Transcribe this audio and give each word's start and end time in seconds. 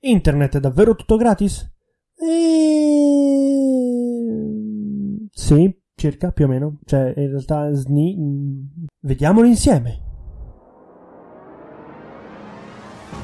Internet 0.00 0.56
è 0.56 0.60
davvero 0.60 0.94
tutto 0.94 1.16
gratis? 1.16 1.72
E... 2.18 2.36
Sì, 5.30 5.82
circa, 5.94 6.32
più 6.32 6.44
o 6.44 6.48
meno. 6.48 6.78
Cioè, 6.84 7.14
in 7.16 7.28
realtà, 7.28 7.72
sni... 7.72 8.16
Vediamolo 9.00 9.46
insieme. 9.46 10.02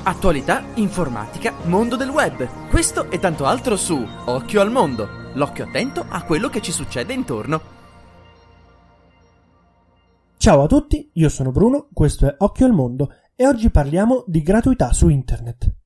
Attualità, 0.05 0.65
informatica, 0.75 1.55
mondo 1.65 1.97
del 1.97 2.09
web. 2.09 2.69
Questo 2.69 3.11
e 3.11 3.19
tanto 3.19 3.45
altro 3.45 3.77
su 3.77 3.97
Occhio 4.25 4.61
al 4.61 4.71
Mondo. 4.71 5.07
L'occhio 5.35 5.65
attento 5.65 6.05
a 6.09 6.25
quello 6.25 6.49
che 6.49 6.61
ci 6.61 6.73
succede 6.73 7.13
intorno. 7.13 7.61
Ciao 10.37 10.63
a 10.63 10.67
tutti, 10.67 11.09
io 11.15 11.29
sono 11.29 11.53
Bruno, 11.53 11.89
questo 11.93 12.27
è 12.27 12.35
Occhio 12.37 12.67
al 12.67 12.73
Mondo 12.73 13.13
e 13.37 13.47
oggi 13.47 13.71
parliamo 13.71 14.25
di 14.27 14.43
gratuità 14.43 14.93
su 14.93 15.09
Internet. 15.09 15.82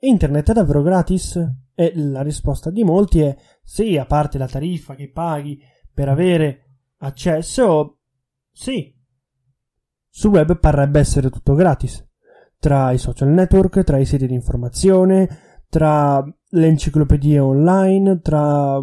Internet 0.00 0.50
è 0.50 0.52
davvero 0.52 0.82
gratis? 0.82 1.38
E 1.74 1.92
la 1.94 2.22
risposta 2.22 2.70
di 2.70 2.84
molti 2.84 3.20
è 3.20 3.36
sì, 3.62 3.96
a 3.96 4.06
parte 4.06 4.38
la 4.38 4.48
tariffa 4.48 4.94
che 4.94 5.10
paghi 5.10 5.58
per 5.92 6.08
avere 6.08 6.78
accesso, 6.98 8.00
sì. 8.50 8.94
Sul 10.08 10.30
web 10.32 10.58
parrebbe 10.58 10.98
essere 10.98 11.30
tutto 11.30 11.54
gratis 11.54 12.06
tra 12.58 12.92
i 12.92 12.98
social 12.98 13.28
network, 13.30 13.82
tra 13.84 13.96
i 13.96 14.04
siti 14.04 14.26
di 14.26 14.34
informazione, 14.34 15.64
tra 15.68 16.22
le 16.22 16.66
enciclopedie 16.66 17.38
online, 17.38 18.20
tra 18.20 18.78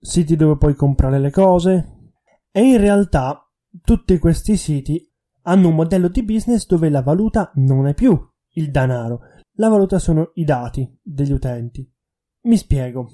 siti 0.00 0.34
dove 0.34 0.56
puoi 0.56 0.74
comprare 0.74 1.18
le 1.18 1.30
cose. 1.30 2.12
E 2.50 2.62
in 2.62 2.78
realtà 2.78 3.46
tutti 3.82 4.18
questi 4.18 4.56
siti 4.56 5.06
hanno 5.42 5.68
un 5.68 5.74
modello 5.74 6.08
di 6.08 6.24
business 6.24 6.66
dove 6.66 6.88
la 6.88 7.02
valuta 7.02 7.50
non 7.56 7.86
è 7.86 7.94
più 7.94 8.18
il 8.52 8.70
denaro, 8.70 9.20
la 9.58 9.68
valuta 9.68 9.98
sono 9.98 10.30
i 10.34 10.44
dati 10.44 10.88
degli 11.02 11.32
utenti. 11.32 11.88
Mi 12.42 12.56
spiego. 12.56 13.08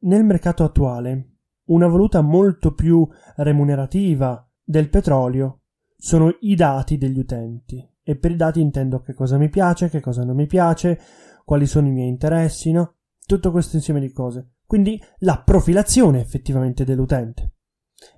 Nel 0.00 0.24
mercato 0.24 0.64
attuale, 0.64 1.36
una 1.66 1.86
valuta 1.86 2.22
molto 2.22 2.72
più 2.72 3.06
remunerativa 3.36 4.46
del 4.62 4.88
petrolio 4.88 5.60
sono 5.96 6.34
i 6.40 6.54
dati 6.54 6.96
degli 6.96 7.18
utenti 7.18 7.86
e 8.02 8.16
per 8.16 8.30
i 8.30 8.36
dati 8.36 8.60
intendo 8.60 9.00
che 9.00 9.12
cosa 9.12 9.36
mi 9.36 9.50
piace, 9.50 9.90
che 9.90 10.00
cosa 10.00 10.24
non 10.24 10.34
mi 10.34 10.46
piace, 10.46 10.98
quali 11.44 11.66
sono 11.66 11.88
i 11.88 11.92
miei 11.92 12.08
interessi, 12.08 12.72
no? 12.72 12.96
Tutto 13.24 13.50
questo 13.50 13.76
insieme 13.76 14.00
di 14.00 14.10
cose. 14.12 14.54
Quindi 14.66 15.00
la 15.18 15.42
profilazione 15.44 16.20
effettivamente 16.20 16.84
dell'utente. 16.84 17.52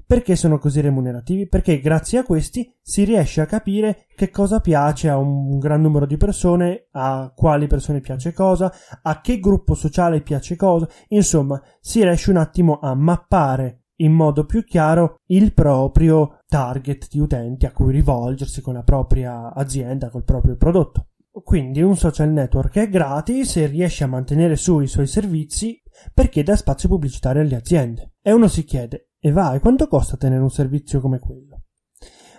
Perché 0.06 0.36
sono 0.36 0.58
così 0.58 0.80
remunerativi? 0.80 1.48
Perché 1.48 1.80
grazie 1.80 2.18
a 2.18 2.24
questi 2.24 2.70
si 2.82 3.04
riesce 3.04 3.40
a 3.40 3.46
capire 3.46 4.06
che 4.14 4.30
cosa 4.30 4.60
piace 4.60 5.08
a 5.08 5.16
un 5.16 5.58
gran 5.58 5.80
numero 5.80 6.06
di 6.06 6.16
persone, 6.16 6.88
a 6.92 7.32
quali 7.34 7.66
persone 7.66 8.00
piace 8.00 8.32
cosa, 8.32 8.72
a 9.02 9.20
che 9.20 9.40
gruppo 9.40 9.74
sociale 9.74 10.20
piace 10.20 10.56
cosa, 10.56 10.88
insomma, 11.08 11.60
si 11.80 12.02
riesce 12.02 12.30
un 12.30 12.36
attimo 12.36 12.78
a 12.80 12.94
mappare 12.94 13.84
in 13.96 14.12
modo 14.12 14.44
più 14.44 14.64
chiaro 14.64 15.20
il 15.26 15.52
proprio 15.52 16.40
target 16.46 17.08
di 17.08 17.20
utenti 17.20 17.66
a 17.66 17.72
cui 17.72 17.92
rivolgersi 17.92 18.60
con 18.60 18.74
la 18.74 18.82
propria 18.82 19.54
azienda, 19.54 20.10
col 20.10 20.24
proprio 20.24 20.56
prodotto. 20.56 21.08
Quindi 21.42 21.82
un 21.82 21.96
social 21.96 22.30
network 22.30 22.76
è 22.76 22.88
gratis 22.88 23.56
e 23.56 23.66
riesce 23.66 24.04
a 24.04 24.08
mantenere 24.08 24.54
su 24.54 24.80
i 24.80 24.86
suoi 24.86 25.06
servizi 25.06 25.80
perché 26.12 26.42
dà 26.42 26.54
spazio 26.54 26.88
pubblicitario 26.88 27.42
alle 27.42 27.56
aziende. 27.56 28.12
E 28.22 28.32
uno 28.32 28.46
si 28.46 28.64
chiede, 28.64 29.10
e 29.24 29.32
vai, 29.32 29.58
quanto 29.58 29.88
costa 29.88 30.18
tenere 30.18 30.42
un 30.42 30.50
servizio 30.50 31.00
come 31.00 31.18
quello? 31.18 31.62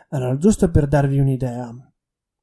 Allora, 0.09 0.37
giusto 0.37 0.69
per 0.69 0.87
darvi 0.87 1.17
un'idea, 1.17 1.73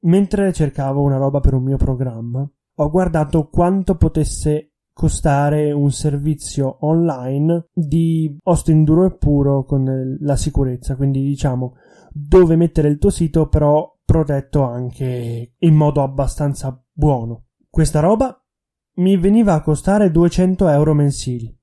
mentre 0.00 0.52
cercavo 0.52 1.00
una 1.00 1.16
roba 1.16 1.38
per 1.38 1.54
un 1.54 1.62
mio 1.62 1.76
programma, 1.76 2.44
ho 2.74 2.90
guardato 2.90 3.48
quanto 3.48 3.94
potesse 3.94 4.72
costare 4.92 5.70
un 5.70 5.92
servizio 5.92 6.78
online 6.80 7.68
di 7.72 8.36
hosting 8.42 8.84
duro 8.84 9.06
e 9.06 9.16
puro 9.16 9.62
con 9.64 10.16
la 10.18 10.34
sicurezza, 10.34 10.96
quindi 10.96 11.22
diciamo 11.22 11.76
dove 12.10 12.56
mettere 12.56 12.88
il 12.88 12.98
tuo 12.98 13.10
sito 13.10 13.46
però 13.46 13.96
protetto 14.04 14.62
anche 14.62 15.54
in 15.56 15.74
modo 15.76 16.02
abbastanza 16.02 16.84
buono. 16.90 17.44
Questa 17.70 18.00
roba 18.00 18.44
mi 18.94 19.16
veniva 19.16 19.54
a 19.54 19.62
costare 19.62 20.10
200 20.10 20.68
euro 20.68 20.94
mensili. 20.94 21.56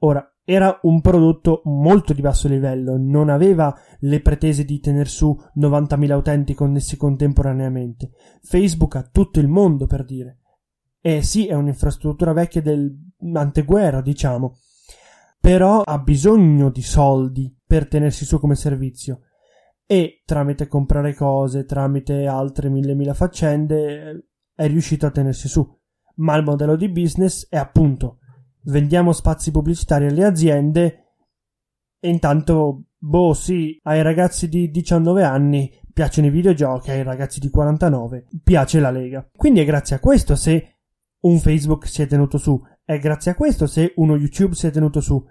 Ora, 0.00 0.28
era 0.44 0.78
un 0.82 1.00
prodotto 1.00 1.62
molto 1.64 2.12
di 2.12 2.20
basso 2.20 2.48
livello, 2.48 2.96
non 2.98 3.30
aveva 3.30 3.74
le 4.00 4.20
pretese 4.20 4.64
di 4.64 4.78
tener 4.78 5.08
su 5.08 5.34
90.000 5.58 6.12
utenti 6.12 6.54
connessi 6.54 6.96
contemporaneamente. 6.98 8.10
Facebook 8.42 8.96
ha 8.96 9.08
tutto 9.10 9.40
il 9.40 9.48
mondo 9.48 9.86
per 9.86 10.04
dire. 10.04 10.40
E 11.00 11.22
sì, 11.22 11.46
è 11.46 11.54
un'infrastruttura 11.54 12.32
vecchia 12.32 12.60
dell'anteguerra, 12.60 14.02
diciamo, 14.02 14.58
però 15.40 15.82
ha 15.82 15.98
bisogno 15.98 16.70
di 16.70 16.82
soldi 16.82 17.54
per 17.66 17.88
tenersi 17.88 18.24
su 18.24 18.38
come 18.38 18.54
servizio 18.54 19.20
e 19.86 20.22
tramite 20.24 20.66
comprare 20.66 21.14
cose, 21.14 21.64
tramite 21.64 22.26
altre 22.26 22.68
mille 22.68 22.94
mila 22.94 23.14
faccende, 23.14 24.28
è 24.54 24.66
riuscito 24.66 25.06
a 25.06 25.10
tenersi 25.10 25.48
su. 25.48 25.66
Ma 26.16 26.36
il 26.36 26.44
modello 26.44 26.76
di 26.76 26.88
business 26.90 27.48
è 27.48 27.56
appunto 27.56 28.18
vendiamo 28.64 29.12
spazi 29.12 29.50
pubblicitari 29.50 30.06
alle 30.06 30.24
aziende 30.24 31.04
e 31.98 32.08
intanto, 32.08 32.84
boh, 32.98 33.32
sì, 33.32 33.78
ai 33.84 34.02
ragazzi 34.02 34.48
di 34.48 34.70
19 34.70 35.22
anni 35.22 35.72
piacciono 35.92 36.26
i 36.26 36.30
videogiochi, 36.30 36.90
ai 36.90 37.02
ragazzi 37.02 37.40
di 37.40 37.48
49 37.48 38.26
piace 38.42 38.80
la 38.80 38.90
Lega. 38.90 39.26
Quindi 39.34 39.60
è 39.60 39.64
grazie 39.64 39.96
a 39.96 40.00
questo 40.00 40.36
se 40.36 40.80
un 41.20 41.38
Facebook 41.38 41.88
si 41.88 42.02
è 42.02 42.06
tenuto 42.06 42.36
su. 42.36 42.60
È 42.84 42.98
grazie 42.98 43.30
a 43.30 43.34
questo 43.34 43.66
se 43.66 43.92
uno 43.96 44.16
YouTube 44.16 44.54
si 44.54 44.66
è 44.66 44.70
tenuto 44.70 45.00
su. 45.00 45.24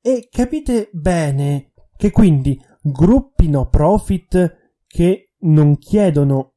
E 0.00 0.28
capite 0.30 0.90
bene 0.92 1.72
che 1.96 2.10
quindi 2.10 2.60
gruppi 2.82 3.48
no 3.48 3.68
profit 3.68 4.74
che 4.86 5.34
non 5.40 5.78
chiedono, 5.78 6.53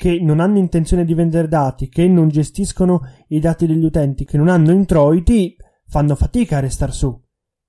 che 0.00 0.18
non 0.18 0.40
hanno 0.40 0.56
intenzione 0.56 1.04
di 1.04 1.12
vendere 1.12 1.46
dati, 1.46 1.90
che 1.90 2.08
non 2.08 2.30
gestiscono 2.30 3.02
i 3.28 3.38
dati 3.38 3.66
degli 3.66 3.84
utenti, 3.84 4.24
che 4.24 4.38
non 4.38 4.48
hanno 4.48 4.72
introiti, 4.72 5.54
fanno 5.86 6.14
fatica 6.14 6.56
a 6.56 6.60
restare 6.60 6.92
su. 6.92 7.22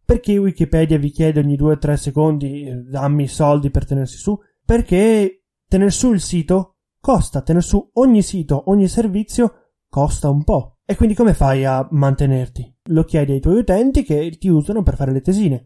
Perché 0.06 0.38
Wikipedia 0.38 0.98
vi 0.98 1.10
chiede 1.10 1.42
ogni 1.42 1.58
2-3 1.58 1.94
secondi 1.96 2.72
dammi 2.90 3.28
soldi 3.28 3.70
per 3.70 3.86
tenersi 3.86 4.16
su? 4.16 4.40
Perché 4.64 5.44
tener 5.68 5.92
su 5.92 6.14
il 6.14 6.22
sito 6.22 6.78
costa, 7.02 7.42
tener 7.42 7.64
su 7.64 7.90
ogni 7.96 8.22
sito, 8.22 8.70
ogni 8.70 8.88
servizio 8.88 9.74
costa 9.90 10.30
un 10.30 10.46
po'. 10.46 10.78
E 10.86 10.96
quindi 10.96 11.16
come 11.16 11.34
fai 11.34 11.66
a 11.66 11.86
mantenerti? 11.92 12.78
Lo 12.84 13.04
chiedi 13.04 13.34
ai 13.34 13.42
tuoi 13.42 13.58
utenti 13.58 14.04
che 14.04 14.30
ti 14.40 14.48
usano 14.48 14.84
per 14.84 14.96
fare 14.96 15.12
le 15.12 15.20
tesine. 15.20 15.66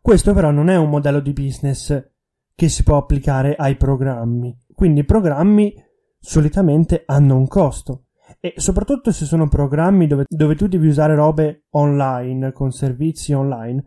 Questo 0.00 0.32
però 0.32 0.50
non 0.50 0.70
è 0.70 0.76
un 0.76 0.88
modello 0.88 1.20
di 1.20 1.34
business 1.34 2.14
che 2.56 2.68
si 2.68 2.82
può 2.82 2.96
applicare 2.96 3.54
ai 3.54 3.76
programmi. 3.76 4.58
Quindi 4.74 5.00
i 5.00 5.04
programmi 5.04 5.72
solitamente 6.18 7.04
hanno 7.06 7.36
un 7.36 7.46
costo. 7.46 8.06
E 8.40 8.54
soprattutto 8.56 9.12
se 9.12 9.24
sono 9.24 9.46
programmi 9.46 10.08
dove, 10.08 10.24
dove 10.26 10.56
tu 10.56 10.66
devi 10.66 10.88
usare 10.88 11.14
robe 11.14 11.66
online, 11.70 12.52
con 12.52 12.72
servizi 12.72 13.32
online, 13.32 13.84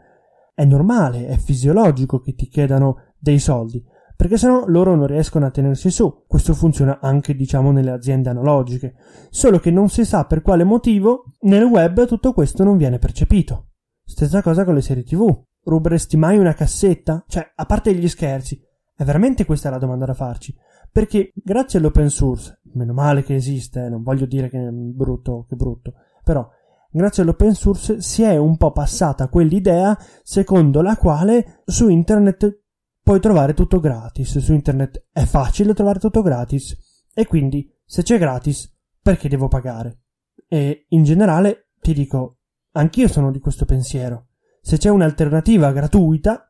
è 0.54 0.64
normale, 0.64 1.28
è 1.28 1.38
fisiologico 1.38 2.22
che 2.22 2.34
ti 2.36 2.48
chiedano 2.48 3.14
dei 3.18 3.40
soldi 3.40 3.84
perché 4.20 4.36
sennò 4.36 4.66
loro 4.68 4.96
non 4.96 5.08
riescono 5.08 5.46
a 5.46 5.50
tenersi 5.50 5.90
su. 5.90 6.26
Questo 6.28 6.54
funziona 6.54 7.00
anche, 7.00 7.38
diciamo, 7.38 7.72
nelle 7.72 7.92
aziende 7.92 8.28
analogiche. 8.28 8.96
Solo 9.30 9.60
che 9.60 9.72
non 9.72 9.88
si 9.88 10.04
sa 10.04 10.26
per 10.26 10.42
quale 10.42 10.66
motivo 10.66 11.36
nel 11.44 11.64
web 11.64 12.06
tutto 12.06 12.34
questo 12.34 12.66
non 12.66 12.76
viene 12.76 13.00
percepito. 13.00 13.70
Stessa 14.04 14.42
cosa 14.42 14.66
con 14.66 14.74
le 14.74 14.82
serie 14.82 15.04
TV. 15.04 15.42
Ruberesti 15.64 16.18
mai 16.18 16.38
una 16.38 16.54
cassetta? 16.54 17.24
Cioè, 17.30 17.50
a 17.56 17.66
parte 17.66 17.96
gli 17.96 18.10
scherzi, 18.10 18.62
è 19.00 19.06
veramente 19.06 19.46
questa 19.46 19.70
la 19.70 19.78
domanda 19.78 20.04
da 20.04 20.14
farci. 20.14 20.54
Perché 20.92 21.32
grazie 21.34 21.80
all'open 21.80 22.10
source, 22.10 22.60
meno 22.74 22.92
male 22.92 23.24
che 23.24 23.34
esiste, 23.34 23.88
non 23.88 24.04
voglio 24.04 24.26
dire 24.26 24.50
che 24.50 24.60
è 24.60 24.70
brutto, 24.72 25.46
che 25.48 25.56
brutto, 25.56 25.94
però 26.22 26.46
grazie 26.92 27.24
all'open 27.24 27.54
source 27.54 28.02
si 28.02 28.24
è 28.24 28.36
un 28.36 28.58
po' 28.58 28.74
passata 28.74 29.30
quell'idea 29.30 29.98
secondo 30.22 30.82
la 30.82 30.98
quale 30.98 31.62
su 31.64 31.88
internet 31.88 32.64
puoi 33.02 33.22
trovare 33.22 33.54
tutto 33.54 33.80
gratis. 33.80 34.38
Su 34.40 34.52
internet 34.52 35.06
è 35.14 35.24
facile 35.24 35.74
trovare 35.74 36.00
tutto 36.00 36.22
gratis 36.22 36.76
e 37.14 37.26
quindi 37.26 37.74
Se 37.86 38.04
c'è 38.04 38.20
gratis, 38.20 38.72
perché 39.02 39.30
devo 39.30 39.48
pagare? 39.48 40.02
E 40.48 40.88
in 40.90 41.04
generale 41.04 41.70
ti 41.80 41.94
dico, 41.94 42.40
anch'io 42.74 43.08
sono 43.08 43.32
di 43.32 43.40
questo 43.40 43.66
pensiero. 43.66 44.28
Se 44.62 44.78
c'è 44.78 44.90
un'alternativa 44.90 45.72
gratuita, 45.72 46.48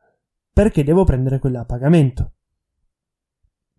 perché 0.52 0.84
devo 0.84 1.04
prendere 1.04 1.38
quella 1.38 1.60
a 1.60 1.64
pagamento? 1.64 2.32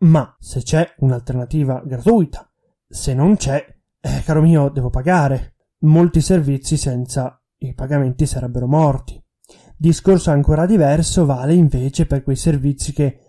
Ma 0.02 0.36
se 0.40 0.62
c'è 0.62 0.96
un'alternativa 0.98 1.82
gratuita, 1.86 2.50
se 2.88 3.14
non 3.14 3.36
c'è, 3.36 3.64
eh, 4.00 4.22
caro 4.24 4.42
mio, 4.42 4.70
devo 4.70 4.90
pagare. 4.90 5.56
Molti 5.82 6.22
servizi 6.22 6.78
senza 6.78 7.42
i 7.58 7.74
pagamenti 7.74 8.26
sarebbero 8.26 8.68
morti. 8.68 9.24
Discorso 9.78 10.32
ancora 10.32 10.66
diverso 10.66 11.26
vale 11.26 11.54
invece 11.54 12.06
per 12.06 12.24
quei 12.24 12.36
servizi 12.36 12.94
che 12.94 13.20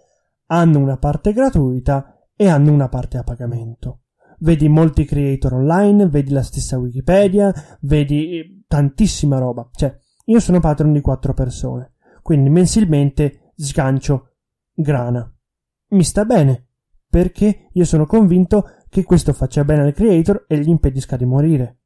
hanno 0.47 0.79
una 0.79 0.99
parte 0.99 1.33
gratuita 1.33 2.19
e 2.35 2.49
hanno 2.49 2.73
una 2.73 2.89
parte 2.89 3.19
a 3.19 3.23
pagamento. 3.23 4.01
Vedi 4.41 4.69
molti 4.69 5.05
creator 5.05 5.55
online, 5.55 6.09
vedi 6.09 6.31
la 6.31 6.43
stessa 6.43 6.79
Wikipedia, 6.79 7.53
vedi 7.83 8.39
eh, 8.39 8.65
tantissima 8.67 9.39
roba. 9.39 9.69
Cioè, 9.73 9.97
io 10.27 10.41
sono 10.41 10.61
patron 10.61 10.93
di 10.93 11.01
quattro 11.01 11.33
persone, 11.33 11.95
quindi 12.23 12.51
mensilmente 12.51 13.53
sgancio 13.57 14.37
grana. 14.75 15.33
Mi 15.93 16.05
sta 16.05 16.25
bene, 16.25 16.69
perché 17.09 17.69
io 17.71 17.85
sono 17.85 18.07
convinto 18.07 18.67
che 18.89 19.05
questo 19.05 19.35
faccia 19.35 19.63
bene 19.63 19.83
al 19.83 19.93
creator 19.93 20.47
e 20.49 20.59
gli 20.59 20.71
impedisca 20.71 21.19
di 21.19 21.27
morire. 21.27 21.81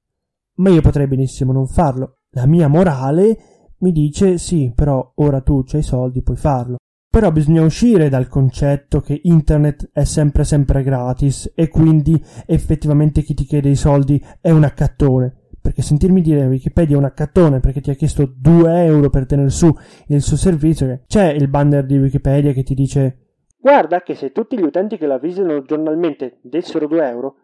Ma 0.58 0.70
io 0.70 0.80
potrei 0.80 1.08
benissimo 1.08 1.52
non 1.52 1.66
farlo. 1.66 2.18
La 2.30 2.46
mia 2.46 2.68
morale 2.68 3.36
mi 3.78 3.90
dice 3.90 4.38
sì, 4.38 4.70
però 4.72 5.12
ora 5.16 5.40
tu 5.40 5.64
c'hai 5.64 5.80
i 5.80 5.82
soldi, 5.82 6.22
puoi 6.22 6.36
farlo. 6.36 6.76
Però 7.10 7.32
bisogna 7.32 7.62
uscire 7.62 8.08
dal 8.08 8.28
concetto 8.28 9.00
che 9.00 9.20
internet 9.24 9.90
è 9.92 10.04
sempre 10.04 10.44
sempre 10.44 10.84
gratis 10.84 11.50
e 11.54 11.66
quindi 11.66 12.22
effettivamente 12.46 13.22
chi 13.22 13.34
ti 13.34 13.44
chiede 13.44 13.70
i 13.70 13.76
soldi 13.76 14.24
è 14.40 14.50
un 14.50 14.62
accattone. 14.62 15.34
Perché 15.60 15.82
sentirmi 15.82 16.20
dire 16.20 16.46
Wikipedia 16.46 16.94
è 16.94 16.98
un 16.98 17.06
accattone 17.06 17.58
perché 17.58 17.80
ti 17.80 17.90
ha 17.90 17.94
chiesto 17.94 18.24
2 18.24 18.84
euro 18.84 19.10
per 19.10 19.26
tenere 19.26 19.50
su 19.50 19.74
il 20.08 20.22
suo 20.22 20.36
servizio, 20.36 21.02
c'è 21.08 21.32
il 21.32 21.48
banner 21.48 21.84
di 21.84 21.98
Wikipedia 21.98 22.52
che 22.52 22.62
ti 22.62 22.74
dice 22.74 23.25
Guarda 23.66 24.00
che 24.02 24.14
se 24.14 24.30
tutti 24.30 24.56
gli 24.56 24.62
utenti 24.62 24.96
che 24.96 25.08
la 25.08 25.18
visitano 25.18 25.60
giornalmente 25.62 26.38
dessero 26.40 26.86
2 26.86 27.08
euro, 27.08 27.34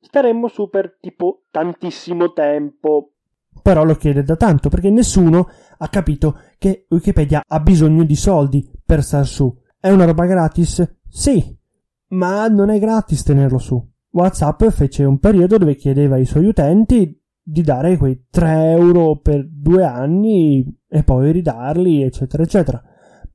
staremmo 0.00 0.46
su 0.48 0.68
per 0.68 0.98
tipo 1.00 1.44
tantissimo 1.50 2.34
tempo 2.34 3.12
però 3.62 3.82
lo 3.82 3.94
chiede 3.94 4.22
da 4.22 4.36
tanto 4.36 4.68
perché 4.68 4.90
nessuno 4.90 5.48
ha 5.78 5.88
capito 5.88 6.40
che 6.58 6.84
Wikipedia 6.90 7.40
ha 7.46 7.60
bisogno 7.60 8.04
di 8.04 8.16
soldi 8.16 8.70
per 8.84 9.02
star 9.02 9.26
su. 9.26 9.50
È 9.80 9.88
una 9.88 10.04
roba 10.04 10.26
gratis? 10.26 10.98
Sì, 11.08 11.58
ma 12.08 12.46
non 12.48 12.68
è 12.68 12.78
gratis 12.78 13.22
tenerlo 13.22 13.58
su. 13.58 13.82
WhatsApp 14.10 14.64
fece 14.64 15.04
un 15.04 15.18
periodo 15.20 15.56
dove 15.56 15.74
chiedeva 15.76 16.16
ai 16.16 16.26
suoi 16.26 16.48
utenti 16.48 17.18
di 17.42 17.62
dare 17.62 17.96
quei 17.96 18.26
3 18.28 18.72
euro 18.72 19.20
per 19.20 19.48
due 19.48 19.84
anni 19.84 20.80
e 20.86 21.02
poi 21.02 21.32
ridarli, 21.32 22.02
eccetera, 22.02 22.42
eccetera. 22.42 22.82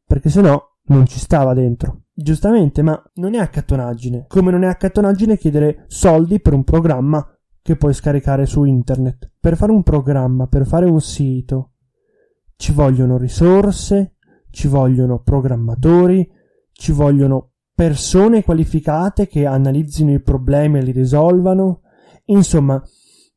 Perché 0.06 0.30
se 0.30 0.42
no 0.42 0.76
non 0.88 1.06
ci 1.06 1.19
stava 1.19 1.54
dentro. 1.54 2.04
Giustamente, 2.13 2.81
ma 2.81 3.01
non 3.16 3.36
è 3.36 3.39
accattonaggine. 3.39 4.25
Come 4.28 4.51
non 4.51 4.63
è 4.63 4.68
accattonaggine 4.68 5.38
chiedere 5.38 5.86
soldi 5.88 6.39
per 6.39 6.54
un 6.54 6.63
programma 6.63 7.25
che 7.62 7.75
puoi 7.75 7.94
scaricare 7.94 8.45
su 8.45 8.63
internet. 8.63 9.31
Per 9.39 9.56
fare 9.56 9.72
un 9.72 9.84
programma, 9.84 10.48
per 10.48 10.66
fare 10.66 10.86
un 10.86 11.01
sito, 11.01 11.74
ci 12.56 12.72
vogliono 12.72 13.18
risorse, 13.18 14.16
ci 14.50 14.68
vogliono 14.68 15.22
programmatori, 15.22 16.28
ci 16.72 16.92
vogliono 16.92 17.51
persone 17.74 18.44
qualificate 18.44 19.28
che 19.28 19.45
analizzino 19.45 20.12
i 20.12 20.22
problemi 20.22 20.80
e 20.80 20.81
li 20.81 20.92
risolvano. 20.92 21.81
Insomma, 22.25 22.81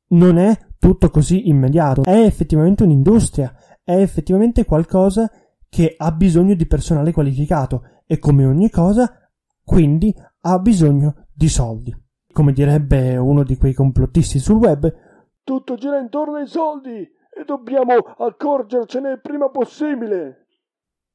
non 0.09 0.39
è 0.39 0.57
tutto 0.79 1.11
così 1.11 1.49
immediato. 1.49 2.03
È 2.03 2.25
effettivamente 2.25 2.85
un'industria, 2.85 3.53
è 3.83 3.97
effettivamente 3.97 4.65
qualcosa 4.65 5.31
che 5.71 5.95
ha 5.97 6.13
bisogno 6.13 6.55
di 6.55 6.67
personale 6.67 7.13
qualificato 7.13 8.03
e 8.05 8.19
come 8.19 8.45
ogni 8.45 8.69
cosa, 8.69 9.31
quindi 9.65 10.15
ha 10.41 10.59
bisogno 10.59 11.27
di 11.33 11.49
soldi 11.49 12.09
come 12.33 12.53
direbbe 12.53 13.17
uno 13.17 13.43
di 13.43 13.57
quei 13.57 13.75
complottisti 13.75 14.39
sul 14.39 14.57
web, 14.57 14.93
tutto 15.43 15.75
gira 15.75 15.99
intorno 15.99 16.37
ai 16.37 16.47
soldi 16.47 16.99
e 16.99 17.45
dobbiamo 17.45 17.95
accorgercene 17.95 19.13
il 19.13 19.21
prima 19.21 19.49
possibile. 19.51 20.47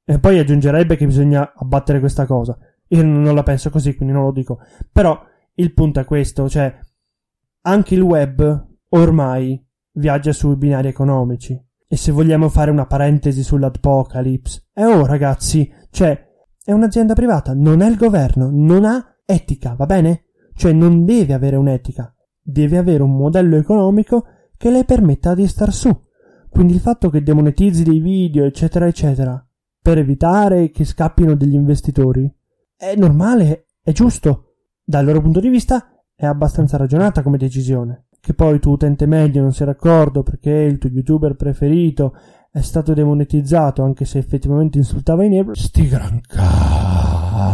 E 0.03 0.19
poi 0.19 0.39
aggiungerebbe 0.39 0.95
che 0.95 1.05
bisogna 1.05 1.53
abbattere 1.55 1.99
questa 1.99 2.25
cosa. 2.25 2.57
Io 2.89 3.03
non 3.03 3.33
la 3.33 3.43
penso 3.43 3.69
così, 3.69 3.95
quindi 3.95 4.13
non 4.13 4.25
lo 4.25 4.31
dico. 4.31 4.59
Però 4.91 5.19
il 5.55 5.73
punto 5.73 5.99
è 5.99 6.05
questo, 6.05 6.47
cioè 6.47 6.77
anche 7.61 7.95
il 7.95 8.01
web 8.01 8.67
ormai 8.89 9.63
viaggia 9.93 10.31
sui 10.31 10.55
binari 10.57 10.89
economici. 10.89 11.59
E 11.95 11.97
se 11.97 12.11
vogliamo 12.11 12.49
fare 12.49 12.71
una 12.71 12.85
parentesi 12.85 13.41
sull'Apocalypse, 13.41 14.65
eh 14.73 14.83
oh 14.83 15.05
ragazzi, 15.05 15.71
cioè 15.91 16.27
è 16.61 16.73
un'azienda 16.73 17.13
privata, 17.13 17.53
non 17.53 17.79
è 17.79 17.89
il 17.89 17.95
governo, 17.95 18.49
non 18.51 18.83
ha 18.83 19.15
etica, 19.23 19.75
va 19.75 19.85
bene? 19.85 20.25
Cioè 20.55 20.73
non 20.73 21.05
deve 21.05 21.31
avere 21.31 21.55
un'etica, 21.55 22.13
deve 22.41 22.77
avere 22.77 23.01
un 23.01 23.15
modello 23.15 23.55
economico 23.55 24.25
che 24.57 24.71
le 24.71 24.83
permetta 24.83 25.33
di 25.33 25.47
star 25.47 25.71
su. 25.71 25.89
Quindi 26.49 26.73
il 26.73 26.81
fatto 26.81 27.09
che 27.09 27.23
demonetizzi 27.23 27.83
dei 27.83 28.01
video, 28.01 28.43
eccetera, 28.43 28.87
eccetera, 28.87 29.41
per 29.81 29.97
evitare 29.97 30.71
che 30.71 30.83
scappino 30.83 31.33
degli 31.33 31.55
investitori, 31.55 32.29
è 32.75 32.93
normale, 32.97 33.67
è 33.81 33.93
giusto. 33.93 34.55
Dal 34.83 35.05
loro 35.05 35.21
punto 35.21 35.39
di 35.39 35.47
vista 35.47 36.03
è 36.13 36.25
abbastanza 36.25 36.75
ragionata 36.75 37.21
come 37.21 37.37
decisione. 37.37 38.07
Che 38.25 38.33
poi 38.33 38.59
tu 38.59 38.71
utente 38.71 39.05
medio 39.05 39.43
non 39.43 39.53
sia 39.53 39.67
d'accordo 39.67 40.23
perché 40.23 40.49
il 40.49 40.79
tuo 40.79 40.89
youtuber 40.89 41.35
preferito 41.35 42.17
è 42.49 42.61
stato 42.61 42.95
demonetizzato 42.95 43.83
anche 43.83 44.03
se 44.05 44.17
effettivamente 44.17 44.79
insultava 44.79 45.23
i 45.23 45.29
neighbor. 45.29 45.55
Sti 45.55 45.87
gran 45.87 46.21
cani. 46.21 47.45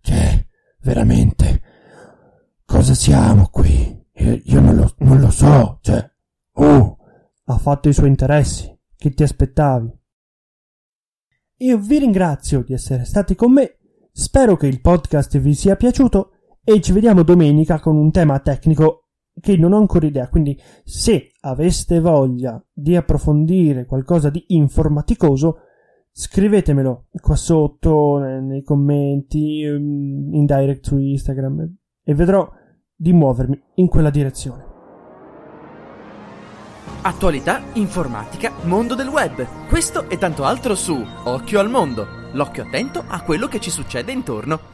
Cioè, 0.00 0.46
veramente, 0.82 1.60
cosa 2.64 2.94
siamo 2.94 3.48
qui? 3.48 4.00
Io, 4.12 4.40
io 4.44 4.60
non, 4.60 4.76
lo, 4.76 4.94
non 4.98 5.18
lo 5.18 5.30
so, 5.30 5.80
cioè, 5.82 6.08
oh, 6.52 6.96
ha 7.46 7.58
fatto 7.58 7.88
i 7.88 7.92
suoi 7.92 8.06
interessi, 8.06 8.72
che 8.94 9.10
ti 9.10 9.24
aspettavi? 9.24 9.90
Io 11.56 11.78
vi 11.78 11.98
ringrazio 11.98 12.62
di 12.62 12.74
essere 12.74 13.04
stati 13.04 13.34
con 13.34 13.54
me, 13.54 13.76
spero 14.12 14.56
che 14.56 14.68
il 14.68 14.80
podcast 14.80 15.36
vi 15.38 15.54
sia 15.54 15.74
piaciuto 15.74 16.33
e 16.64 16.80
ci 16.80 16.92
vediamo 16.92 17.22
domenica 17.22 17.78
con 17.78 17.96
un 17.96 18.10
tema 18.10 18.38
tecnico 18.40 19.04
che 19.40 19.56
non 19.56 19.72
ho 19.72 19.78
ancora 19.78 20.06
idea, 20.06 20.28
quindi 20.28 20.58
se 20.84 21.32
aveste 21.40 22.00
voglia 22.00 22.62
di 22.72 22.96
approfondire 22.96 23.84
qualcosa 23.84 24.30
di 24.30 24.44
informaticoso, 24.48 25.58
scrivetemelo 26.10 27.06
qua 27.20 27.36
sotto 27.36 28.18
nei 28.18 28.62
commenti, 28.62 29.64
mm, 29.66 30.34
in 30.34 30.44
direct 30.46 30.86
su 30.86 30.98
Instagram 30.98 31.74
e 32.02 32.14
vedrò 32.14 32.48
di 32.94 33.12
muovermi 33.12 33.60
in 33.74 33.88
quella 33.88 34.10
direzione. 34.10 34.72
Attualità, 37.02 37.60
informatica, 37.74 38.52
mondo 38.62 38.94
del 38.94 39.08
web. 39.08 39.46
Questo 39.68 40.08
e 40.08 40.16
tanto 40.16 40.44
altro 40.44 40.74
su 40.74 40.96
Occhio 41.24 41.60
al 41.60 41.68
mondo. 41.68 42.06
L'occhio 42.32 42.62
attento 42.62 43.04
a 43.06 43.20
quello 43.22 43.46
che 43.46 43.60
ci 43.60 43.70
succede 43.70 44.10
intorno. 44.10 44.73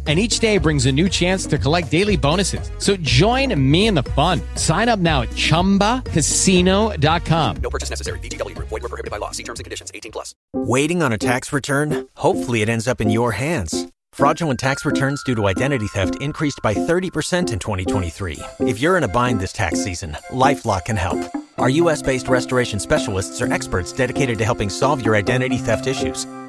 and 0.07 0.17
each 0.17 0.39
day 0.39 0.57
brings 0.57 0.87
a 0.87 0.91
new 0.91 1.07
chance 1.07 1.45
to 1.45 1.59
collect 1.59 1.91
daily 1.91 2.17
bonuses. 2.17 2.71
So 2.79 2.95
join 2.97 3.53
me 3.71 3.85
in 3.87 3.93
the 3.93 4.03
fun. 4.03 4.41
Sign 4.55 4.89
up 4.89 4.97
now 4.97 5.21
at 5.21 5.29
ChumbaCasino.com. 5.29 7.55
No 7.61 7.69
purchase 7.69 7.91
necessary. 7.91 8.17
VGW. 8.19 8.57
Void 8.57 8.71
were 8.71 8.79
prohibited 8.79 9.11
by 9.11 9.17
law. 9.17 9.29
See 9.29 9.43
terms 9.43 9.59
and 9.59 9.63
conditions. 9.63 9.91
18 9.93 10.11
plus. 10.11 10.33
Waiting 10.53 11.03
on 11.03 11.13
a 11.13 11.19
tax 11.19 11.53
return? 11.53 12.07
Hopefully 12.15 12.63
it 12.63 12.69
ends 12.69 12.87
up 12.87 12.99
in 12.99 13.11
your 13.11 13.33
hands. 13.33 13.87
Fraudulent 14.13 14.59
tax 14.59 14.83
returns 14.83 15.23
due 15.23 15.35
to 15.35 15.47
identity 15.47 15.87
theft 15.87 16.21
increased 16.21 16.59
by 16.61 16.73
30% 16.73 17.53
in 17.53 17.59
2023. 17.59 18.39
If 18.59 18.81
you're 18.81 18.97
in 18.97 19.03
a 19.03 19.07
bind 19.07 19.39
this 19.39 19.53
tax 19.53 19.83
season, 19.83 20.17
LifeLock 20.31 20.85
can 20.85 20.97
help. 20.97 21.19
Our 21.57 21.69
U.S.-based 21.69 22.27
restoration 22.27 22.79
specialists 22.79 23.41
are 23.41 23.53
experts 23.53 23.93
dedicated 23.93 24.37
to 24.39 24.45
helping 24.45 24.69
solve 24.69 25.05
your 25.05 25.15
identity 25.15 25.57
theft 25.57 25.87
issues 25.87 26.25